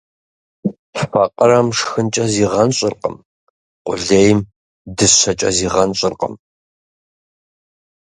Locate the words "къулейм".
3.85-4.37